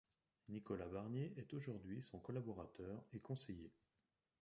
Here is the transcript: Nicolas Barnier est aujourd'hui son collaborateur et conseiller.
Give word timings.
Nicolas 0.49 0.87
Barnier 0.87 1.31
est 1.37 1.53
aujourd'hui 1.53 2.01
son 2.01 2.17
collaborateur 2.17 3.03
et 3.13 3.19
conseiller. 3.19 3.71